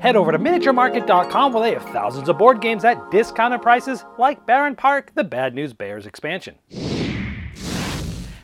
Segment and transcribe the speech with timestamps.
[0.00, 4.46] Head over to miniaturemarket.com where they have thousands of board games at discounted prices like
[4.46, 6.54] Barenpark, the Bad News Bears expansion.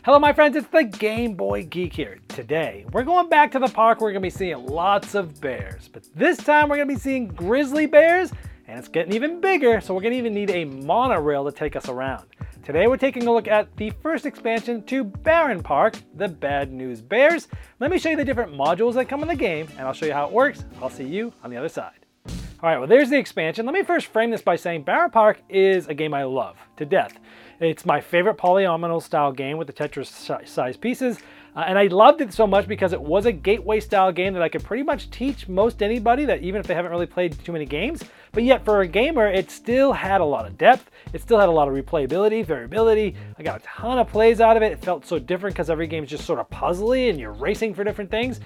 [0.05, 2.19] Hello, my friends, it's the Game Boy Geek here.
[2.27, 4.01] Today, we're going back to the park.
[4.01, 7.01] We're going to be seeing lots of bears, but this time we're going to be
[7.01, 8.33] seeing grizzly bears,
[8.67, 11.77] and it's getting even bigger, so we're going to even need a monorail to take
[11.77, 12.27] us around.
[12.65, 17.47] Today, we're taking a look at the first expansion to Barenpark, the Bad News Bears.
[17.79, 20.07] Let me show you the different modules that come in the game, and I'll show
[20.07, 20.65] you how it works.
[20.81, 22.07] I'll see you on the other side.
[22.27, 23.67] All right, well, there's the expansion.
[23.67, 27.19] Let me first frame this by saying Barenpark is a game I love to death.
[27.61, 31.19] It's my favorite polyomino style game with the Tetris size pieces.
[31.57, 34.43] Uh, and I loved it so much because it was a gateway style game that
[34.43, 37.53] I could pretty much teach most anybody that even if they haven't really played too
[37.53, 38.03] many games.
[38.33, 40.91] But yet for a gamer, it still had a lot of depth.
[41.13, 43.15] It still had a lot of replayability, variability.
[43.39, 44.73] I got a ton of plays out of it.
[44.73, 47.75] It felt so different because every game is just sort of puzzly and you're racing
[47.75, 48.41] for different things.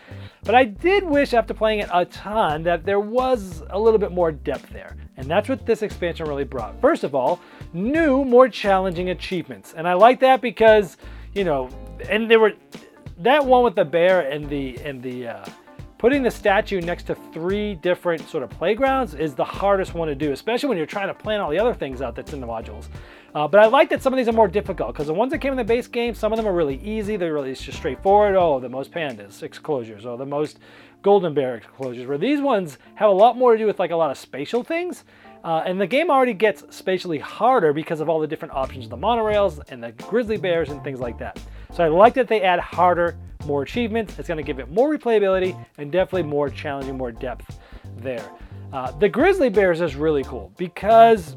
[0.45, 4.12] But I did wish after playing it a ton that there was a little bit
[4.12, 4.96] more depth there.
[5.16, 6.78] And that's what this expansion really brought.
[6.82, 7.40] First of all,
[7.72, 9.72] new, more challenging achievements.
[9.74, 10.98] And I like that because,
[11.32, 11.70] you know,
[12.10, 12.52] and there were
[13.19, 15.47] that one with the bear and the and the uh,
[15.99, 20.15] putting the statue next to three different sort of playgrounds is the hardest one to
[20.15, 22.46] do, especially when you're trying to plan all the other things out that's in the
[22.46, 22.87] modules.
[23.35, 25.39] Uh, but I like that some of these are more difficult because the ones that
[25.39, 27.16] came in the base game, some of them are really easy.
[27.16, 28.37] They're really just straightforward.
[28.37, 30.61] Oh, the most pandas exclosures, or the most
[31.02, 32.07] golden bear exclosures.
[32.07, 34.63] Where these ones have a lot more to do with like a lot of spatial
[34.63, 35.05] things.
[35.45, 38.96] Uh, and the game already gets spatially harder because of all the different options the
[38.96, 41.39] monorails and the grizzly bears and things like that.
[41.73, 44.19] So I like that they add harder, more achievements.
[44.19, 47.59] It's going to give it more replayability and definitely more challenging, more depth
[47.97, 48.29] there.
[48.73, 51.37] Uh, the grizzly bears is really cool because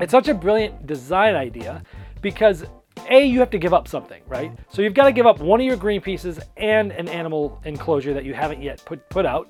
[0.00, 1.82] it's such a brilliant design idea
[2.20, 2.64] because
[3.08, 4.52] a, you have to give up something, right?
[4.68, 8.12] So you've got to give up one of your green pieces and an animal enclosure
[8.14, 9.48] that you haven't yet put, put out.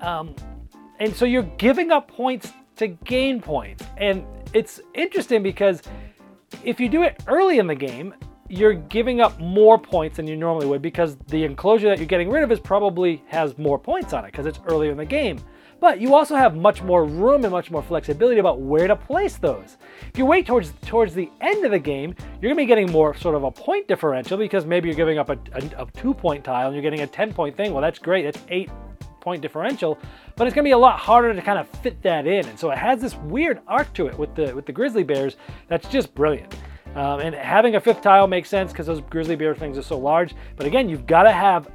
[0.00, 0.34] Um,
[0.98, 3.84] and so you're giving up points to gain points.
[3.98, 5.82] And it's interesting because
[6.64, 8.14] if you do it early in the game,
[8.48, 12.30] you're giving up more points than you normally would because the enclosure that you're getting
[12.30, 15.38] rid of is probably has more points on it because it's earlier in the game.
[15.78, 19.36] But you also have much more room and much more flexibility about where to place
[19.36, 19.76] those.
[20.08, 23.14] If you wait towards towards the end of the game, you're gonna be getting more
[23.14, 26.44] sort of a point differential because maybe you're giving up a, a, a two point
[26.44, 27.72] tile and you're getting a 10 point thing.
[27.72, 28.22] Well, that's great.
[28.24, 28.70] That's eight
[29.20, 29.98] point differential,
[30.36, 32.46] but it's gonna be a lot harder to kind of fit that in.
[32.46, 35.36] And so it has this weird arc to it with the with the grizzly bears
[35.68, 36.54] that's just brilliant.
[36.96, 39.98] Um, and having a fifth tile makes sense because those grizzly bear things are so
[39.98, 40.34] large.
[40.56, 41.68] But again, you've got to have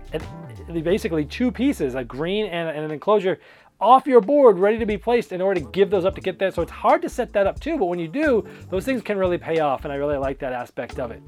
[0.83, 3.39] basically two pieces, a green and, and, an enclosure,
[3.79, 6.39] off your board ready to be placed in order to give those up to get
[6.39, 6.55] that.
[6.55, 9.19] So it's hard to set that up too, but when you do, those things can
[9.19, 9.85] really pay off.
[9.85, 11.21] And I really like that aspect of it.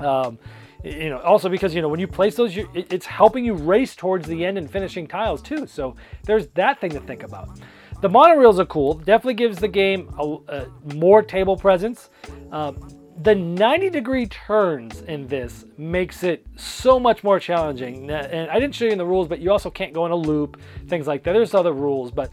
[0.00, 0.36] Um,
[0.82, 3.54] you know, also because, you know, when you place those, you, it, it's helping you
[3.54, 5.68] race towards the end and finishing tiles too.
[5.68, 5.94] So
[6.24, 7.60] there's that thing to think about.
[8.00, 8.94] The monorails are cool.
[8.94, 12.10] Definitely gives the game a, a more table presence.
[12.50, 12.80] Um,
[13.20, 18.10] the 90 degree turns in this makes it so much more challenging.
[18.10, 20.16] And I didn't show you in the rules, but you also can't go in a
[20.16, 21.32] loop, things like that.
[21.32, 22.30] There's other rules, but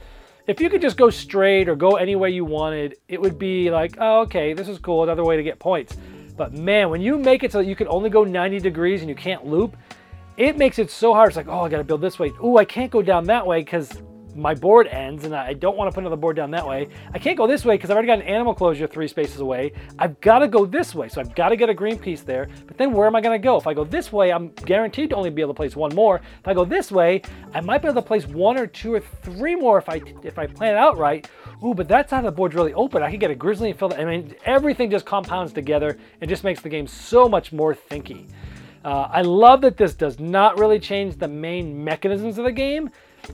[0.48, 3.70] if you could just go straight or go any way you wanted, it would be
[3.70, 5.96] like, oh, okay, this is cool, another way to get points.
[6.38, 9.10] But man, when you make it so that you can only go 90 degrees and
[9.10, 9.76] you can't loop,
[10.38, 11.28] it makes it so hard.
[11.28, 12.32] It's like, oh, I gotta build this way.
[12.40, 14.02] Oh, I can't go down that way because
[14.40, 16.88] my board ends and I don't want to put another board down that way.
[17.14, 19.74] I can't go this way because I've already got an animal closure three spaces away.
[19.98, 21.10] I've got to go this way.
[21.10, 22.48] So I've got to get a green piece there.
[22.66, 23.58] But then where am I going to go?
[23.58, 26.18] If I go this way, I'm guaranteed to only be able to place one more.
[26.18, 27.22] If I go this way,
[27.54, 30.40] I might be able to place one or two or three more if I if
[30.40, 31.30] I plan it out right.
[31.64, 33.04] Ooh, but that's how the board's really open.
[33.04, 34.00] I could get a grizzly and fill that.
[34.00, 38.30] I mean, everything just compounds together and just makes the game so much more thinky.
[38.84, 42.90] Uh, I love that this does not really change the main mechanisms of the game,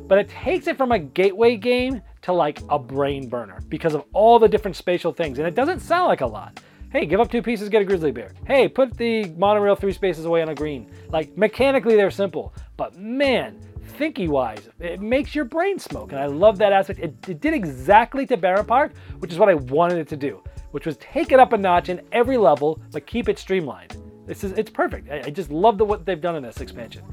[0.07, 4.03] but it takes it from a gateway game to like a brain burner because of
[4.13, 5.37] all the different spatial things.
[5.37, 6.59] And it doesn't sound like a lot.
[6.91, 8.31] Hey, give up two pieces, get a grizzly bear.
[8.47, 10.89] Hey, put the monorail three spaces away on a green.
[11.09, 13.59] Like mechanically, they're simple, but man,
[13.99, 16.11] thinky wise, it makes your brain smoke.
[16.11, 16.99] And I love that aspect.
[16.99, 20.85] It, it did exactly to Barenpark, which is what I wanted it to do, which
[20.85, 23.97] was take it up a notch in every level, but keep it streamlined.
[24.25, 25.09] This is it's perfect.
[25.11, 27.03] I, I just love the, what they've done in this expansion.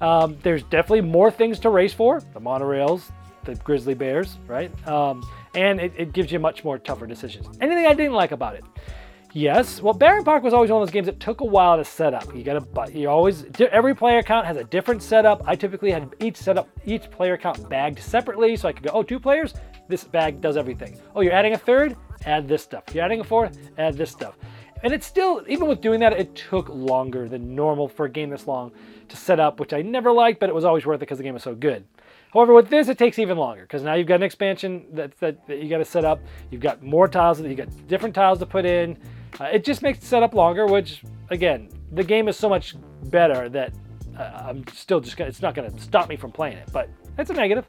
[0.00, 3.10] Um, there's definitely more things to race for the monorails,
[3.44, 4.70] the grizzly bears, right?
[4.88, 7.56] Um, and it, it, gives you much more tougher decisions.
[7.60, 8.64] Anything I didn't like about it?
[9.32, 9.82] Yes.
[9.82, 12.34] Well, Barenpark was always one of those games that took a while to set up.
[12.34, 15.42] You gotta, you always every player account has a different setup.
[15.46, 19.02] I typically had each setup, each player account bagged separately, so I could go, oh,
[19.02, 19.54] two players,
[19.88, 20.98] this bag does everything.
[21.14, 22.84] Oh, you're adding a third, add this stuff.
[22.94, 24.36] You're adding a fourth, add this stuff.
[24.82, 28.30] And it's still, even with doing that, it took longer than normal for a game
[28.30, 28.72] this long
[29.08, 31.24] to set up, which I never liked, but it was always worth it because the
[31.24, 31.84] game was so good.
[32.32, 35.46] However, with this, it takes even longer because now you've got an expansion that, that,
[35.46, 36.20] that you got to set up.
[36.50, 38.98] You've got more tiles, you got different tiles to put in.
[39.40, 43.48] Uh, it just makes the setup longer, which, again, the game is so much better
[43.48, 43.72] that
[44.18, 46.90] uh, I'm still just gonna, it's not going to stop me from playing it, but
[47.16, 47.66] it's a negative.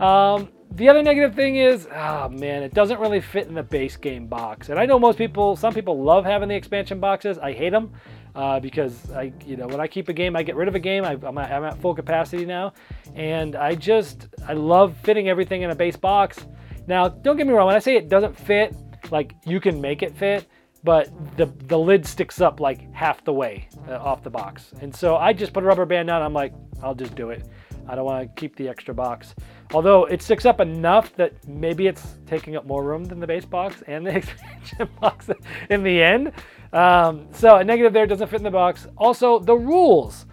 [0.00, 3.96] Um, the other negative thing is, oh man, it doesn't really fit in the base
[3.96, 4.68] game box.
[4.68, 7.38] And I know most people, some people love having the expansion boxes.
[7.38, 7.92] I hate them
[8.34, 10.78] uh, because I, you know, when I keep a game, I get rid of a
[10.78, 11.04] game.
[11.04, 12.74] I, am at, I'm at full capacity now,
[13.14, 16.46] and I just, I love fitting everything in a base box.
[16.86, 17.66] Now, don't get me wrong.
[17.66, 18.76] When I say it doesn't fit,
[19.10, 20.46] like you can make it fit,
[20.84, 24.72] but the the lid sticks up like half the way uh, off the box.
[24.80, 26.22] And so I just put a rubber band down.
[26.22, 26.52] I'm like,
[26.82, 27.48] I'll just do it.
[27.88, 29.34] I don't want to keep the extra box.
[29.72, 33.44] Although it sticks up enough that maybe it's taking up more room than the base
[33.44, 35.28] box and the expansion box
[35.70, 36.32] in the end.
[36.72, 38.86] Um, so a negative there doesn't fit in the box.
[38.96, 40.26] Also, the rules.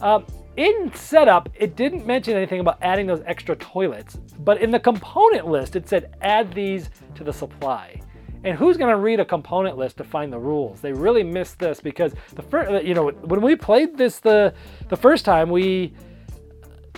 [0.00, 0.26] Um,
[0.56, 5.46] in setup, it didn't mention anything about adding those extra toilets, but in the component
[5.46, 8.00] list, it said add these to the supply.
[8.42, 10.80] And who's going to read a component list to find the rules?
[10.80, 14.54] They really missed this because the first, you know, when we played this the
[14.88, 15.92] the first time, we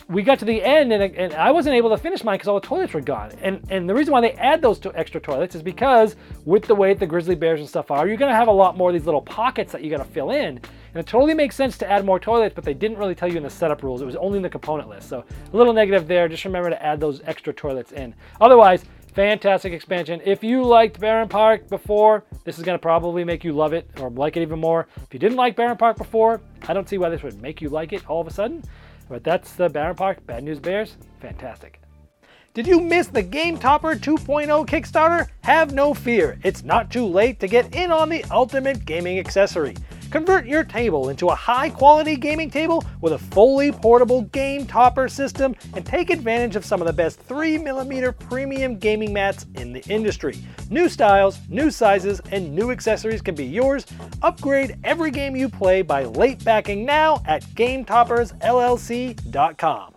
[0.09, 2.61] we got to the end and, and I wasn't able to finish mine because all
[2.61, 3.33] the toilets were gone.
[3.41, 6.75] And and the reason why they add those two extra toilets is because with the
[6.75, 9.07] way the grizzly bears and stuff are, you're gonna have a lot more of these
[9.07, 10.61] little pockets that you gotta fill in.
[10.95, 13.39] And it totally makes sense to add more toilets, but they didn't really tell you
[13.39, 14.03] in the setup rules.
[14.03, 15.09] It was only in the component list.
[15.09, 16.29] So a little negative there.
[16.29, 18.15] Just remember to add those extra toilets in.
[18.41, 18.85] Otherwise,
[19.15, 20.21] fantastic expansion.
[20.25, 24.11] If you liked Barenpark before, this is going to probably make you love it or
[24.11, 24.87] like it even more.
[24.97, 27.93] If you didn't like Barenpark before, I don't see why this would make you like
[27.93, 28.63] it all of a sudden.
[29.13, 30.97] But that's the Barenpark Bad News Bears.
[31.21, 31.83] Fantastic.
[32.55, 35.29] Did you miss the Game Topper 2.0 Kickstarter?
[35.43, 39.77] Have no fear, it's not too late to get in on the ultimate gaming accessory.
[40.13, 45.09] Convert your table into a high quality gaming table with a fully portable game topper
[45.09, 49.83] system and take advantage of some of the best 3mm premium gaming mats in the
[49.89, 50.37] industry.
[50.69, 53.87] New styles, new sizes, and new accessories can be yours.
[54.21, 59.92] Upgrade every game you play by late backing now at GameToppersLLC.com.